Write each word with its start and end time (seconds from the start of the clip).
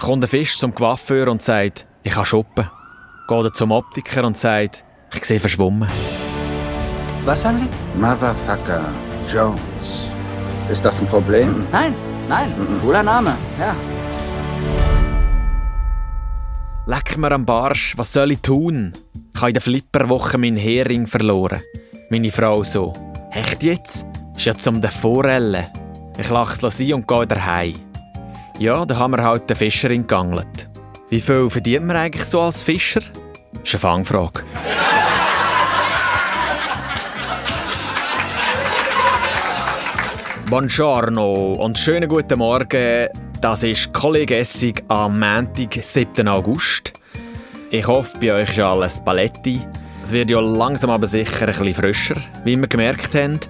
kommt 0.00 0.24
ein 0.24 0.28
Fisch 0.28 0.56
zum 0.56 0.74
Coiffeur 0.74 1.28
und 1.28 1.42
sagt, 1.42 1.86
ich 2.02 2.12
kann 2.12 2.24
shoppen. 2.24 2.68
Geht 3.28 3.44
er 3.44 3.52
zum 3.52 3.70
Optiker 3.70 4.24
und 4.24 4.36
sagt, 4.36 4.84
ich 5.14 5.24
sehe 5.24 5.38
verschwommen. 5.38 5.88
Was 7.24 7.42
sagen 7.42 7.58
Sie? 7.58 7.68
Motherfucker 8.00 8.84
Jones. 9.30 10.08
Ist 10.68 10.84
das 10.84 11.00
ein 11.00 11.06
Problem? 11.06 11.66
Nein, 11.70 11.94
nein, 12.28 12.52
cooler 12.80 13.02
Name, 13.02 13.36
ja. 13.58 13.74
Leck 16.86 17.18
mir 17.18 17.32
am 17.32 17.44
Barsch, 17.44 17.96
was 17.96 18.12
soll 18.12 18.32
ich 18.32 18.40
tun? 18.40 18.94
Ich 19.34 19.40
habe 19.40 19.50
in 19.50 19.54
der 19.54 19.62
Flipperwoche 19.62 20.38
meinen 20.38 20.56
Hering 20.56 21.06
verloren. 21.06 21.62
Meine 22.08 22.32
Frau 22.32 22.64
so. 22.64 22.94
Echt 23.30 23.62
jetzt? 23.62 24.06
Ist 24.34 24.46
ja 24.46 24.56
zum 24.56 24.80
den 24.80 24.90
Forellen. 24.90 25.66
Ich 26.18 26.28
lache 26.30 26.66
es 26.66 26.80
und 26.80 27.06
gehe 27.06 27.20
wieder 27.20 27.46
heim. 27.46 27.89
Ja, 28.60 28.84
da 28.84 28.98
haben 28.98 29.12
wir 29.12 29.24
halt 29.24 29.48
den 29.48 29.56
Fischerin 29.56 30.02
gegangelt. 30.02 30.68
Wie 31.08 31.22
viel 31.22 31.48
verdient 31.48 31.86
man 31.86 31.96
eigentlich 31.96 32.26
so 32.26 32.42
als 32.42 32.62
Fischer? 32.62 33.00
ist 33.64 33.72
eine 33.72 33.80
Fangfrage. 33.80 34.42
Buongiorno 40.50 41.54
und 41.54 41.78
schönen 41.78 42.06
guten 42.06 42.38
Morgen. 42.38 43.08
Das 43.40 43.62
ist 43.62 43.94
Kollege 43.94 44.36
Essig 44.36 44.84
am 44.88 45.18
Montag, 45.18 45.78
7. 45.80 46.28
August. 46.28 46.92
Ich 47.70 47.86
hoffe, 47.86 48.18
bei 48.20 48.34
euch 48.34 48.50
ist 48.50 48.60
alles 48.60 49.02
Paletti. 49.02 49.58
Es 50.02 50.12
wird 50.12 50.30
ja 50.30 50.38
langsam 50.38 50.90
aber 50.90 51.06
sicher 51.06 51.48
ein 51.48 51.54
bisschen 51.54 51.72
frischer, 51.72 52.16
wie 52.44 52.58
wir 52.58 52.68
gemerkt 52.68 53.14
haben. 53.14 53.40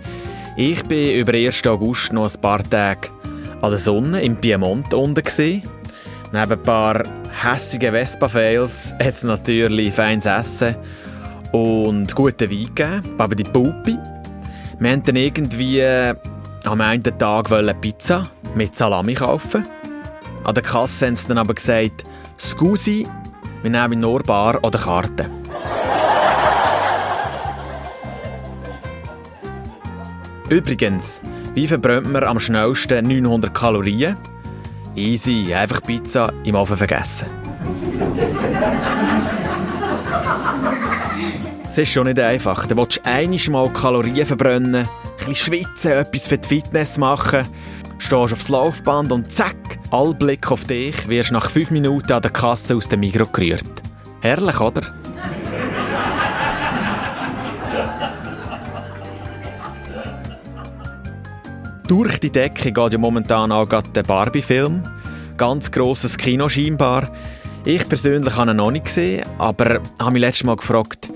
Ich 0.57 0.85
bin 0.85 1.19
über 1.19 1.35
1. 1.35 1.67
August 1.67 2.13
noch 2.13 2.33
ein 2.33 2.41
paar 2.41 2.63
Tage 2.63 3.09
an 3.61 3.71
der 3.71 3.79
Sonne 3.79 4.23
im 4.23 4.37
Piemont 4.37 4.93
unten. 4.95 5.23
Gewesen. 5.23 5.63
Neben 6.33 6.53
ein 6.53 6.63
paar 6.63 7.03
hässigen 7.43 7.93
Vespa-Fails 7.93 8.95
hat 8.99 9.15
es 9.15 9.25
natürlich 9.25 9.93
feines 9.93 10.27
Essen 10.27 10.77
und 11.53 12.15
guten 12.15 12.51
Wein 12.51 12.75
gegeben, 12.75 13.03
aber 13.19 13.35
die 13.35 13.45
Pupi. 13.45 13.99
Wir 14.79 14.91
wollten 14.91 15.03
dann 15.07 15.17
irgendwie 15.17 15.83
am 16.65 16.81
einen 16.81 17.03
Tag 17.03 17.51
Pizza 17.81 18.29
mit 18.55 18.77
Salami 18.77 19.15
kaufen. 19.15 19.67
An 20.45 20.55
der 20.55 20.63
Kasse 20.63 21.07
haben 21.07 21.17
sie 21.17 21.29
dann 21.29 21.39
aber 21.39 21.55
gesagt, 21.55 22.05
«Scusi, 22.39 23.07
wir 23.63 23.71
nehmen 23.71 24.01
nur 24.01 24.23
Bar 24.23 24.63
oder 24.63 24.79
Karte.» 24.79 25.27
Übrigens, 30.49 31.23
wie 31.55 31.67
verbrennt 31.67 32.13
man 32.13 32.25
am 32.25 32.39
schnellsten 32.39 33.07
900 33.07 33.53
Kalorien? 33.53 34.17
Easy, 34.95 35.55
einfach 35.55 35.83
Pizza 35.83 36.33
im 36.45 36.55
Ofen 36.55 36.77
vergessen. 36.77 37.27
Es 41.69 41.79
ist 41.79 41.93
schon 41.93 42.07
nicht 42.07 42.19
einfach. 42.19 42.67
Du 42.67 42.77
willst 42.77 43.01
einmal 43.05 43.73
Kalorien 43.73 44.27
verbrennen, 44.27 44.89
ein 45.27 45.35
schwitzen, 45.35 45.93
etwas 45.93 46.27
für 46.27 46.39
die 46.39 46.49
Fitness 46.49 46.99
machen, 46.99 47.47
stehst 47.99 48.33
aufs 48.33 48.49
Laufband 48.49 49.13
und 49.13 49.33
zack, 49.33 49.57
all 49.91 50.15
Blick 50.15 50.51
auf 50.51 50.65
dich, 50.65 51.09
wirst 51.09 51.33
nach 51.33 51.49
fünf 51.49 51.71
Minuten 51.71 52.13
an 52.13 52.23
der 52.23 52.33
Kasse 52.33 52.75
aus 52.75 52.89
dem 52.89 53.01
Mikro 53.01 53.27
gerührt. 53.27 53.65
Herrlich, 54.21 54.61
oder? 54.61 55.00
Durch 61.91 62.21
die 62.21 62.31
Decke 62.31 62.71
geht 62.71 62.93
ja 62.93 62.99
momentan 63.01 63.51
auch 63.51 63.69
gerade 63.69 63.89
der 63.91 64.05
Barbie-Film. 64.05 64.85
Ganz 65.37 65.73
grosses 65.73 66.17
Kino 66.17 66.49
scheinbar. 66.49 67.11
Ich 67.65 67.89
persönlich 67.89 68.37
habe 68.37 68.53
ihn 68.53 68.59
noch 68.59 68.71
nicht 68.71 68.85
gesehen, 68.85 69.27
aber 69.39 69.81
habe 69.99 70.13
mich 70.13 70.21
letztes 70.21 70.45
Mal 70.45 70.55
gefragt, 70.55 71.13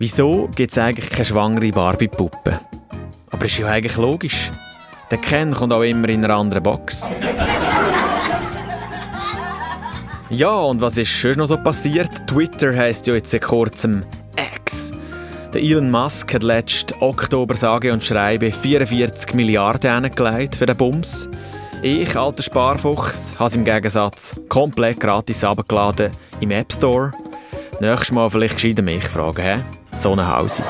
wieso 0.00 0.50
gibt 0.56 0.72
es 0.72 0.78
eigentlich 0.78 1.08
keine 1.08 1.24
schwangere 1.24 1.70
Barbie-Puppe? 1.70 2.58
Aber 3.30 3.44
ist 3.44 3.58
ja 3.58 3.68
eigentlich 3.68 3.96
logisch. 3.96 4.50
Der 5.08 5.18
Ken 5.18 5.54
kommt 5.54 5.72
auch 5.72 5.82
immer 5.82 6.08
in 6.08 6.24
einer 6.24 6.34
anderen 6.34 6.64
Box. 6.64 7.06
ja, 10.30 10.50
und 10.50 10.80
was 10.80 10.98
ist 10.98 11.10
schon 11.10 11.36
noch 11.36 11.46
so 11.46 11.58
passiert? 11.58 12.26
Twitter 12.26 12.76
heisst 12.76 13.06
ja 13.06 13.14
jetzt 13.14 13.30
seit 13.30 13.42
kurzem. 13.42 14.02
Der 15.54 15.62
Elon 15.62 15.90
Musk 15.90 16.34
hat 16.34 16.42
letzten 16.42 17.02
Oktober 17.02 17.54
sage 17.54 17.90
und 17.90 18.04
schreibe 18.04 18.52
44 18.52 19.32
Milliarden 19.32 20.10
für 20.54 20.66
den 20.66 20.76
Bums. 20.76 21.26
Ich, 21.82 22.14
alter 22.16 22.42
Sparfuchs, 22.42 23.34
habe 23.38 23.48
es 23.48 23.56
im 23.56 23.64
Gegensatz 23.64 24.38
komplett 24.50 25.00
gratis 25.00 25.42
abgeladen 25.44 26.10
im 26.40 26.50
App 26.50 26.70
Store. 26.70 27.12
Nächstes 27.80 28.12
Mal 28.12 28.28
vielleicht 28.28 28.56
gescheiter 28.56 28.82
mich 28.82 29.04
fragen, 29.04 29.40
hä? 29.40 29.60
So 29.92 30.12
ein 30.12 30.36
Hause. 30.36 30.64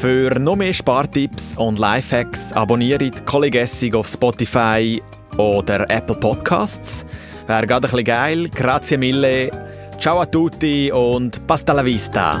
Für 0.00 0.38
noch 0.38 0.56
mehr 0.56 0.72
Spartipps 0.72 1.56
und 1.58 1.78
Lifehacks 1.78 2.54
abonniert 2.54 3.26
Kollegessig 3.26 3.94
auf 3.94 4.08
Spotify 4.08 5.02
oder 5.36 5.90
Apple 5.90 6.16
Podcasts. 6.16 7.04
Wäre 7.46 7.66
gerade 7.66 7.86
ein 7.86 7.90
bisschen 7.90 8.04
geil. 8.04 8.48
Grazie 8.54 8.96
mille. 8.96 9.67
Ciao 9.98 10.20
a 10.20 10.26
tutti 10.26 10.90
und 10.92 11.40
basta 11.46 11.72
la 11.72 11.82
vista. 11.82 12.38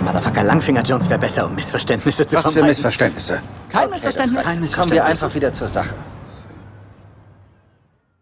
Motherfucker 0.00 0.42
Langfinger 0.42 0.82
Jones 0.82 1.08
wäre 1.08 1.20
besser, 1.20 1.46
um 1.46 1.54
Missverständnisse 1.54 2.26
zu 2.26 2.36
Was 2.36 2.46
für 2.46 2.52
vermeiden. 2.52 2.70
Missverständnisse? 2.70 3.40
Kein 3.68 3.82
Okay, 3.84 3.90
Missverständnis. 3.92 4.34
Kein 4.44 4.44
Kommen 4.44 4.56
wir 4.56 4.60
Missverständnis. 4.62 5.04
einfach 5.22 5.34
wieder 5.34 5.52
zur 5.52 5.68
Sache. 5.68 5.94